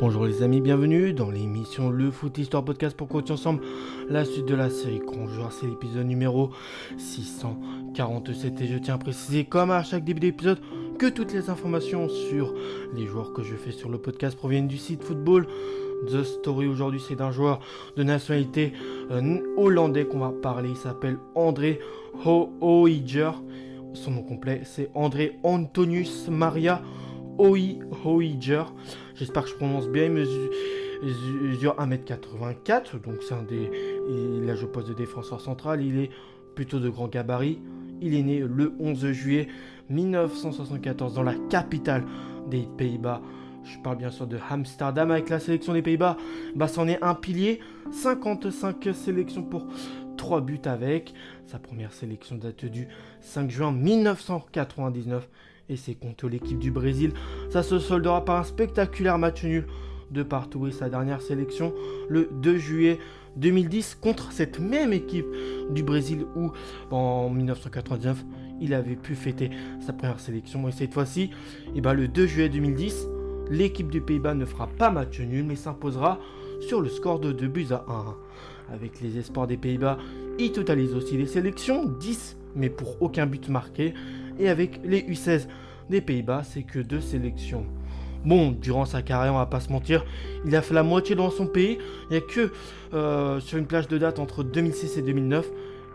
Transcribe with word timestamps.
Bonjour 0.00 0.26
les 0.26 0.44
amis, 0.44 0.60
bienvenue 0.60 1.12
dans 1.12 1.28
l'émission 1.28 1.90
Le 1.90 2.12
Foot 2.12 2.38
Histoire 2.38 2.64
Podcast 2.64 2.96
pour 2.96 3.08
continuer 3.08 3.34
ensemble 3.34 3.64
la 4.08 4.24
suite 4.24 4.46
de 4.46 4.54
la 4.54 4.70
série 4.70 5.00
Conjure. 5.00 5.52
C'est 5.52 5.66
l'épisode 5.66 6.06
numéro 6.06 6.50
647 6.98 8.60
et 8.60 8.66
je 8.68 8.78
tiens 8.78 8.94
à 8.94 8.98
préciser 8.98 9.44
comme 9.44 9.72
à 9.72 9.82
chaque 9.82 10.04
début 10.04 10.20
d'épisode 10.20 10.60
que 11.00 11.06
toutes 11.06 11.32
les 11.32 11.50
informations 11.50 12.08
sur 12.08 12.54
les 12.94 13.06
joueurs 13.06 13.32
que 13.32 13.42
je 13.42 13.56
fais 13.56 13.72
sur 13.72 13.88
le 13.88 13.98
podcast 13.98 14.36
proviennent 14.36 14.68
du 14.68 14.78
site 14.78 15.02
Football. 15.02 15.48
The 16.06 16.22
Story 16.22 16.68
aujourd'hui 16.68 17.02
c'est 17.06 17.16
d'un 17.16 17.32
joueur 17.32 17.58
de 17.96 18.04
nationalité 18.04 18.74
euh, 19.10 19.40
hollandais 19.56 20.04
qu'on 20.04 20.20
va 20.20 20.30
parler, 20.30 20.70
il 20.70 20.76
s'appelle 20.76 21.18
André 21.34 21.80
Hoiger. 22.24 23.32
Son 23.94 24.12
nom 24.12 24.22
complet 24.22 24.60
c'est 24.62 24.90
André 24.94 25.40
Antonius 25.42 26.28
Maria 26.28 26.82
Hoiger. 27.38 28.64
J'espère 29.14 29.44
que 29.44 29.50
je 29.50 29.54
prononce 29.54 29.88
bien. 29.88 30.04
Il 30.04 30.12
mesure 30.12 31.76
1m84, 31.76 33.00
donc 33.00 33.22
c'est 33.22 33.34
un 33.34 33.42
des. 33.42 33.70
Il 34.42 34.48
a 34.50 34.54
joué 34.54 34.68
poste 34.68 34.88
de 34.88 34.94
défenseur 34.94 35.40
central. 35.40 35.82
Il 35.82 35.98
est 35.98 36.10
plutôt 36.54 36.80
de 36.80 36.88
grand 36.88 37.08
gabarit. 37.08 37.60
Il 38.00 38.14
est 38.14 38.22
né 38.22 38.40
le 38.40 38.74
11 38.80 39.12
juillet 39.12 39.48
1974 39.90 41.14
dans 41.14 41.22
la 41.22 41.34
capitale 41.48 42.04
des 42.48 42.68
Pays-Bas. 42.76 43.22
Je 43.64 43.78
parle 43.78 43.98
bien 43.98 44.10
sûr 44.10 44.26
de 44.26 44.38
Amsterdam 44.50 45.10
avec 45.10 45.28
la 45.28 45.40
sélection 45.40 45.72
des 45.72 45.82
Pays-Bas. 45.82 46.16
Bah, 46.54 46.68
c'en 46.68 46.88
est 46.88 47.02
un 47.02 47.14
pilier. 47.14 47.60
55 47.92 48.88
sélections 48.94 49.42
pour 49.42 49.66
3 50.16 50.40
buts 50.40 50.60
avec. 50.64 51.14
Sa 51.46 51.58
première 51.58 51.92
sélection 51.92 52.36
date 52.36 52.64
du 52.64 52.88
5 53.20 53.50
juin 53.50 53.72
1999 53.72 55.28
et 55.68 55.76
c'est 55.76 55.94
contre 55.94 56.28
l'équipe 56.28 56.58
du 56.58 56.70
Brésil. 56.70 57.12
Ça 57.50 57.62
se 57.62 57.78
soldera 57.78 58.24
par 58.24 58.36
un 58.36 58.44
spectaculaire 58.44 59.18
match 59.18 59.44
nul 59.44 59.66
de 60.10 60.22
partout. 60.22 60.66
Et 60.66 60.72
sa 60.72 60.88
dernière 60.88 61.22
sélection 61.22 61.74
le 62.08 62.28
2 62.32 62.56
juillet 62.56 62.98
2010 63.36 63.98
contre 64.00 64.32
cette 64.32 64.58
même 64.58 64.92
équipe 64.92 65.26
du 65.70 65.82
Brésil 65.82 66.24
où 66.34 66.52
en 66.90 67.30
1999 67.30 68.24
il 68.60 68.74
avait 68.74 68.96
pu 68.96 69.14
fêter 69.14 69.50
sa 69.80 69.92
première 69.92 70.20
sélection. 70.20 70.66
Et 70.68 70.72
cette 70.72 70.94
fois-ci 70.94 71.30
eh 71.74 71.80
ben, 71.80 71.92
le 71.92 72.08
2 72.08 72.26
juillet 72.26 72.48
2010 72.48 73.06
l'équipe 73.50 73.90
du 73.90 74.00
Pays-Bas 74.00 74.34
ne 74.34 74.44
fera 74.44 74.66
pas 74.66 74.90
match 74.90 75.20
nul 75.20 75.44
mais 75.44 75.56
s'imposera 75.56 76.18
sur 76.60 76.80
le 76.80 76.88
score 76.88 77.20
de 77.20 77.32
2 77.32 77.48
buts 77.48 77.66
à 77.70 77.84
1 77.88 78.74
avec 78.74 79.00
les 79.00 79.16
espoirs 79.18 79.46
des 79.46 79.56
Pays-Bas 79.56 79.98
il 80.38 80.52
totalise 80.52 80.94
aussi 80.94 81.16
les 81.16 81.26
sélections. 81.26 81.84
10 81.84 82.37
mais 82.54 82.70
pour 82.70 83.00
aucun 83.00 83.26
but 83.26 83.48
marqué 83.48 83.94
et 84.38 84.48
avec 84.48 84.80
les 84.84 85.02
U16 85.02 85.48
des 85.90 86.00
Pays-Bas, 86.00 86.42
c'est 86.44 86.62
que 86.62 86.78
deux 86.78 87.00
sélections. 87.00 87.64
Bon, 88.24 88.50
durant 88.50 88.84
sa 88.84 89.02
carrière, 89.02 89.34
on 89.34 89.38
va 89.38 89.46
pas 89.46 89.60
se 89.60 89.70
mentir, 89.70 90.04
il 90.44 90.54
a 90.56 90.62
fait 90.62 90.74
la 90.74 90.82
moitié 90.82 91.14
dans 91.14 91.30
son 91.30 91.46
pays. 91.46 91.78
Il 92.10 92.12
n'y 92.12 92.16
a 92.16 92.20
que 92.20 92.52
euh, 92.92 93.40
sur 93.40 93.58
une 93.58 93.66
plage 93.66 93.88
de 93.88 93.96
date 93.96 94.18
entre 94.18 94.42
2006 94.42 94.98
et 94.98 95.02
2009 95.02 95.46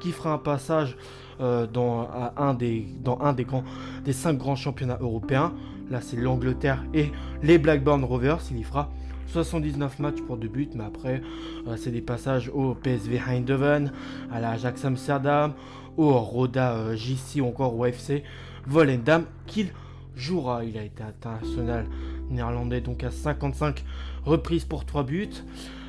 qui 0.00 0.12
fera 0.12 0.32
un 0.32 0.38
passage 0.38 0.96
euh, 1.40 1.66
dans, 1.66 2.08
un 2.36 2.54
des, 2.54 2.86
grands, 3.02 3.64
des 4.04 4.12
cinq 4.12 4.38
grands 4.38 4.56
championnats 4.56 4.98
européens. 5.00 5.52
Là, 5.90 6.00
c'est 6.00 6.16
l'Angleterre 6.16 6.84
et 6.94 7.10
les 7.42 7.58
Blackburn 7.58 8.02
Rovers. 8.04 8.38
Il 8.50 8.58
y 8.58 8.62
fera 8.62 8.90
79 9.32 9.98
matchs 9.98 10.20
pour 10.26 10.36
deux 10.36 10.48
buts, 10.48 10.68
mais 10.74 10.84
après, 10.84 11.22
euh, 11.66 11.76
c'est 11.76 11.90
des 11.90 12.02
passages 12.02 12.50
au 12.52 12.74
PSV 12.74 13.18
Eindhoven, 13.26 13.92
à 14.30 14.40
l'Ajax 14.40 14.84
Amsterdam, 14.84 15.54
au 15.96 16.12
Roda 16.18 16.94
JC 16.94 17.40
ou 17.40 17.46
encore 17.46 17.74
au 17.74 17.86
FC 17.86 18.24
Volendam 18.66 19.24
qu'il 19.46 19.68
jouera. 20.14 20.64
Il 20.64 20.76
a 20.76 20.82
été 20.82 21.02
international 21.02 21.86
néerlandais 22.30 22.80
donc 22.80 23.04
à 23.04 23.10
55 23.10 23.84
reprises 24.24 24.64
pour 24.64 24.84
3 24.84 25.04
buts. 25.04 25.28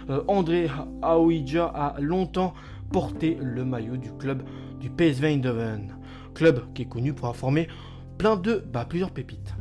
Euh, 0.10 0.22
André 0.28 0.70
Aouidja 1.02 1.66
a 1.66 2.00
longtemps 2.00 2.54
porté 2.92 3.38
le 3.42 3.66
maillot 3.66 3.98
du 3.98 4.12
club 4.14 4.44
du 4.80 4.90
PSV 4.90 5.34
Eindhoven. 5.34 5.96
Club 6.34 6.62
qui 6.74 6.84
est 6.84 6.90
connu 6.90 7.14
pour 7.14 7.36
formé 7.36 7.68
plein 8.18 8.36
de, 8.36 8.64
bah, 8.72 8.86
plusieurs 8.88 9.12
pépites. 9.12 9.54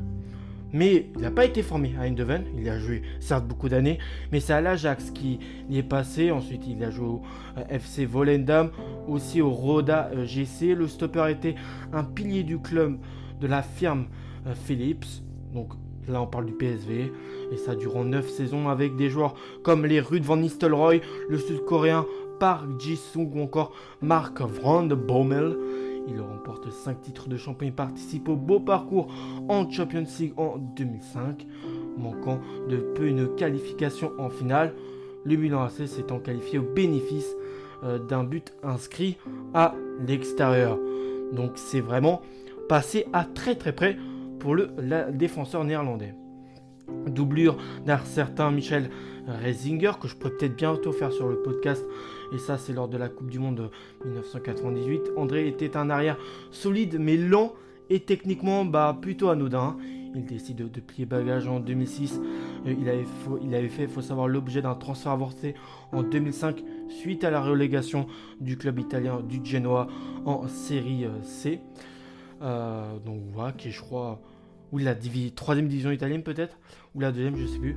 Mais 0.72 1.06
il 1.14 1.20
n'a 1.20 1.30
pas 1.30 1.44
été 1.44 1.62
formé 1.62 1.94
à 1.98 2.06
Eindhoven, 2.06 2.44
il 2.56 2.68
a 2.68 2.78
joué 2.78 3.02
certes 3.20 3.46
beaucoup 3.46 3.68
d'années, 3.68 3.98
mais 4.30 4.40
c'est 4.40 4.54
à 4.54 4.60
l'Ajax 4.60 5.10
qui 5.10 5.38
y 5.68 5.78
est 5.78 5.82
passé. 5.82 6.30
Ensuite, 6.30 6.62
il 6.66 6.82
a 6.82 6.90
joué 6.90 7.06
au 7.06 7.22
euh, 7.58 7.62
FC 7.68 8.06
Volendam, 8.06 8.70
aussi 9.06 9.42
au 9.42 9.50
Roda 9.50 10.10
euh, 10.14 10.24
GC. 10.24 10.74
Le 10.74 10.88
stopper 10.88 11.30
était 11.30 11.56
un 11.92 12.04
pilier 12.04 12.42
du 12.42 12.58
club 12.58 12.98
de 13.40 13.46
la 13.46 13.62
firme 13.62 14.06
euh, 14.46 14.54
Philips. 14.54 15.22
Donc 15.52 15.74
là, 16.08 16.22
on 16.22 16.26
parle 16.26 16.46
du 16.46 16.52
PSV. 16.52 17.12
Et 17.52 17.56
ça 17.58 17.74
durant 17.74 18.04
9 18.04 18.26
saisons 18.28 18.70
avec 18.70 18.96
des 18.96 19.10
joueurs 19.10 19.34
comme 19.62 19.84
les 19.84 20.00
Ruud 20.00 20.22
van 20.22 20.38
Nistelrooy, 20.38 21.02
le 21.28 21.38
sud-coréen 21.38 22.06
Park 22.40 22.64
Ji-sung 22.80 23.30
ou 23.34 23.42
encore 23.42 23.72
Mark 24.00 24.40
Van 24.40 24.84
Bommel. 24.84 25.54
Il 26.08 26.20
remporte 26.20 26.70
5 26.70 27.00
titres 27.00 27.28
de 27.28 27.36
champion 27.36 27.68
et 27.68 27.72
participe 27.72 28.28
au 28.28 28.36
beau 28.36 28.60
parcours 28.60 29.12
en 29.48 29.68
Champions 29.70 30.04
League 30.18 30.34
en 30.36 30.58
2005. 30.58 31.46
Manquant 31.96 32.40
de 32.68 32.76
peu 32.76 33.06
une 33.06 33.34
qualification 33.34 34.12
en 34.18 34.30
finale, 34.30 34.74
le 35.24 35.36
Milan 35.36 35.62
AC 35.62 35.86
s'étant 35.86 36.18
qualifié 36.18 36.58
au 36.58 36.62
bénéfice 36.62 37.36
euh, 37.84 37.98
d'un 37.98 38.24
but 38.24 38.52
inscrit 38.62 39.16
à 39.54 39.74
l'extérieur. 40.06 40.78
Donc 41.32 41.52
c'est 41.56 41.80
vraiment 41.80 42.22
passé 42.69 43.06
à 43.12 43.24
très 43.24 43.54
très 43.54 43.72
près 43.72 43.96
pour 44.38 44.54
le 44.54 44.70
défenseur 45.12 45.64
néerlandais. 45.64 46.14
Doublure 47.06 47.56
d'un 47.84 47.98
certain 47.98 48.50
Michel 48.50 48.91
Reisinger 49.26 49.93
que 50.00 50.09
je 50.09 50.16
pourrais 50.16 50.34
peut-être 50.34 50.56
bientôt 50.56 50.93
faire 50.93 51.12
sur 51.12 51.28
le 51.28 51.37
podcast 51.37 51.84
et 52.32 52.38
ça 52.38 52.59
c'est 52.59 52.72
lors 52.72 52.88
de 52.88 52.97
la 52.97 53.09
Coupe 53.09 53.31
du 53.31 53.38
Monde 53.38 53.70
1998. 54.04 55.12
André 55.16 55.47
était 55.47 55.76
un 55.76 55.91
arrière 55.91 56.16
solide 56.50 56.97
mais 56.98 57.16
lent 57.16 57.53
et 57.91 58.00
techniquement 58.00 58.65
bah, 58.65 58.97
plutôt 59.00 59.28
anodin. 59.28 59.76
Il 60.15 60.26
décide 60.26 60.70
de, 60.70 60.81
plier 60.81 61.06
bagage 61.06 61.48
en 61.48 61.59
2006. 61.59 62.20
Euh, 62.66 62.75
il, 62.78 62.88
avait 62.88 63.06
il 63.43 63.54
avait 63.54 63.69
fait, 63.69 63.84
il 63.84 63.88
faut 63.88 64.03
savoir, 64.03 64.28
l'objet 64.28 64.60
d'un 64.60 64.75
transfert 64.75 65.12
avancé 65.12 65.54
en 65.93 66.03
2005 66.03 66.62
suite 66.88 67.25
à 67.25 67.31
la 67.31 67.41
relégation 67.41 68.06
du 68.41 68.59
club 68.59 68.78
italien 68.78 69.20
du 69.20 69.41
Genoa 69.43 69.87
en 70.26 70.49
série 70.49 71.06
C. 71.22 71.60
Euh, 72.43 72.99
donc 72.99 73.20
voilà, 73.32 73.53
qui 73.53 73.69
est, 73.69 73.70
je 73.70 73.81
crois, 73.81 74.20
ou 74.72 74.78
la 74.78 74.94
troisième 75.36 75.68
division 75.68 75.90
italienne 75.90 76.22
peut-être, 76.22 76.58
ou 76.94 77.00
la 77.00 77.12
deuxième, 77.12 77.36
je 77.36 77.46
sais 77.46 77.58
plus. 77.58 77.76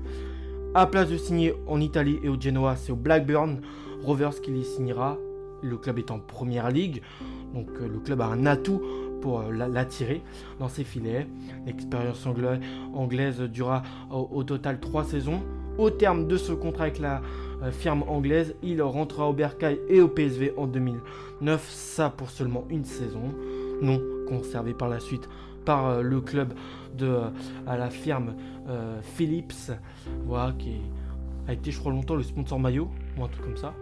À 0.74 0.88
place 0.88 1.10
de 1.10 1.18
signer 1.18 1.54
en 1.68 1.80
Italie 1.80 2.20
et 2.24 2.30
au 2.30 2.40
Genoa, 2.40 2.76
c'est 2.76 2.92
au 2.92 2.96
Blackburn 2.96 3.62
Rovers 4.04 4.42
qu'il 4.42 4.58
y 4.58 4.64
signera. 4.64 5.18
Le 5.62 5.78
club 5.78 6.00
est 6.00 6.12
en 6.12 6.20
première 6.20 6.70
ligue, 6.70 7.02
donc 7.54 7.68
euh, 7.82 7.88
le 7.88 8.00
club 8.00 8.22
a 8.22 8.26
un 8.26 8.46
atout 8.46 8.82
pour 9.22 9.40
euh, 9.40 9.52
l'attirer 9.52 10.22
dans 10.60 10.68
ses 10.68 10.84
filets. 10.84 11.28
L'expérience 11.66 12.26
anglaise 12.94 13.40
durera 13.42 13.84
au, 14.12 14.44
total 14.44 14.80
trois 14.80 15.04
saisons. 15.04 15.42
Au 15.78 15.90
terme 15.90 16.28
de 16.28 16.38
ce 16.38 16.52
contrat 16.52 16.84
avec 16.84 17.00
la 17.00 17.22
firme 17.72 18.04
anglaise, 18.08 18.56
il 18.64 18.82
rentrera 18.82 19.30
au 19.30 19.34
Bercail 19.34 19.80
et 19.90 20.02
au 20.02 20.08
PSV 20.08 20.54
en 20.56 20.68
2009, 20.68 21.68
ça 21.70 22.10
pour 22.10 22.30
seulement 22.30 22.66
une 22.70 22.86
saison. 22.86 23.34
Non 23.82 24.00
conservé 24.28 24.74
par 24.74 24.90
la 24.90 25.00
suite 25.00 25.28
par 25.66 25.88
euh, 25.88 26.02
le 26.02 26.22
club 26.22 26.54
de 26.98 27.08
euh, 27.08 27.30
la 27.66 27.90
firme 27.90 28.36
euh, 28.70 29.02
Philips, 29.02 29.72
qui 30.60 30.82
a 31.48 31.54
été 31.54 31.72
je 31.72 31.80
crois 31.80 31.92
longtemps 31.92 32.16
le 32.16 32.24
sponsor 32.24 32.60
maillot, 32.60 32.90
ou 33.18 33.24
un 33.24 33.28
truc 33.28 33.44
comme 33.44 33.58
ça. 33.58 33.74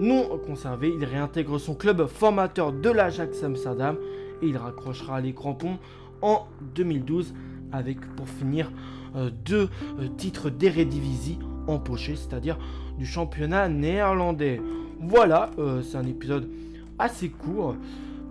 Non 0.00 0.38
conservé, 0.38 0.92
il 0.98 1.04
réintègre 1.04 1.58
son 1.58 1.74
club 1.74 2.06
formateur 2.06 2.72
de 2.72 2.90
l'Ajax 2.90 3.42
Amsterdam 3.44 3.96
et 4.40 4.46
il 4.46 4.56
raccrochera 4.56 5.20
les 5.20 5.34
crampons 5.34 5.78
en 6.22 6.46
2012 6.74 7.34
avec 7.72 8.00
pour 8.16 8.28
finir 8.28 8.72
deux 9.44 9.68
titres 10.16 10.48
d'Eredivisie 10.48 11.38
empochés, 11.66 12.16
c'est-à-dire 12.16 12.58
du 12.98 13.06
championnat 13.06 13.68
néerlandais. 13.68 14.60
Voilà, 14.98 15.50
c'est 15.82 15.96
un 15.96 16.06
épisode 16.06 16.48
assez 16.98 17.28
court. 17.28 17.76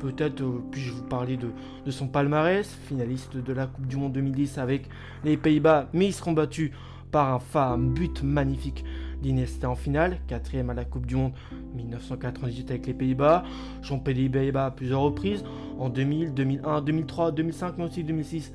Peut-être 0.02 0.42
euh, 0.42 0.64
puis-je 0.72 0.94
vous 0.94 1.04
parler 1.04 1.38
de, 1.38 1.92
son 1.92 2.08
palmarès, 2.08 2.68
finaliste 2.88 3.38
de 3.38 3.54
la 3.54 3.68
Coupe 3.68 3.86
du 3.86 3.98
Monde 3.98 4.14
2010 4.14 4.58
avec 4.58 4.90
les 5.24 5.38
Pays-Bas, 5.38 5.90
mais 5.94 6.08
ils 6.08 6.14
seront 6.14 6.32
battus 6.32 6.72
par 7.12 7.32
un, 7.32 7.40
femme 7.40 7.94
but 7.94 8.24
magnifique 8.24 8.84
d'Inesta 9.22 9.70
en 9.70 9.76
finale, 9.76 10.18
quatrième 10.26 10.72
à 10.72 10.74
la 10.74 10.86
Coupe 10.86 11.06
du 11.06 11.16
Monde 11.16 11.34
1998 11.76 12.72
avec 12.72 12.88
les 12.88 12.96
Pays-Bas, 12.96 13.44
champion 13.84 14.16
des 14.16 14.28
Pays-Bas 14.28 14.66
à 14.66 14.72
plusieurs 14.72 15.02
reprises, 15.02 15.44
en 15.78 15.90
2000, 15.90 16.34
2001, 16.34 16.82
2003, 16.82 17.32
2005, 17.34 17.78
mais 17.78 17.84
aussi 17.84 18.04
2006 18.04 18.54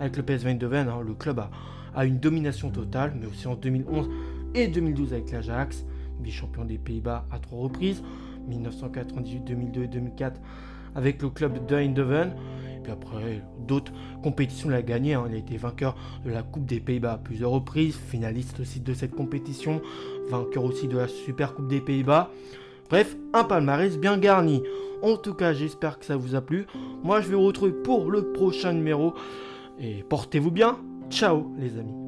avec 0.00 0.16
le 0.16 0.22
PSV 0.22 0.48
Eindhoven. 0.52 0.88
Hein. 0.88 1.02
le 1.06 1.12
club 1.12 1.40
a, 1.40 1.50
a, 1.94 2.06
une 2.06 2.18
domination 2.18 2.70
totale, 2.70 3.12
mais 3.20 3.26
aussi 3.26 3.46
en 3.46 3.54
2011 3.54 4.08
et 4.54 4.68
2012 4.68 5.12
avec 5.12 5.30
l'Ajax, 5.30 5.84
vice-champion 6.22 6.64
des 6.64 6.78
Pays-Bas 6.78 7.26
à 7.30 7.38
trois 7.38 7.58
reprises, 7.58 8.02
1998, 8.48 9.44
2002 9.44 9.82
et 9.82 9.88
2004 9.88 10.40
avec 10.96 11.22
le 11.22 11.30
club 11.30 11.66
de 11.66 11.76
Eindhoven. 11.76 12.32
Et 12.76 12.80
puis 12.82 12.92
après, 12.92 13.42
d'autres 13.66 13.92
compétitions, 14.22 14.70
il 14.70 14.74
a 14.74 14.82
gagné. 14.82 15.14
Hein. 15.14 15.26
Il 15.28 15.34
a 15.34 15.38
été 15.38 15.56
vainqueur 15.56 15.94
de 16.24 16.30
la 16.30 16.42
Coupe 16.42 16.66
des 16.66 16.80
Pays-Bas 16.80 17.12
à 17.12 17.18
plusieurs 17.18 17.50
reprises, 17.50 17.96
finaliste 17.96 18.60
aussi 18.60 18.80
de 18.80 18.94
cette 18.94 19.14
compétition, 19.14 19.80
vainqueur 20.28 20.64
aussi 20.64 20.88
de 20.88 20.96
la 20.96 21.08
Super 21.08 21.54
Coupe 21.54 21.68
des 21.68 21.80
Pays-Bas. 21.80 22.30
Bref, 22.88 23.16
un 23.32 23.44
palmarès 23.44 23.98
bien 23.98 24.16
garni. 24.18 24.62
En 25.02 25.16
tout 25.16 25.34
cas, 25.34 25.52
j'espère 25.52 25.98
que 25.98 26.04
ça 26.04 26.16
vous 26.16 26.34
a 26.34 26.40
plu. 26.40 26.66
Moi, 27.02 27.20
je 27.20 27.28
vais 27.28 27.36
vous 27.36 27.46
retrouver 27.46 27.72
pour 27.72 28.10
le 28.10 28.32
prochain 28.32 28.72
numéro. 28.72 29.14
Et 29.78 30.04
portez-vous 30.08 30.50
bien. 30.50 30.78
Ciao 31.10 31.52
les 31.58 31.78
amis. 31.78 32.05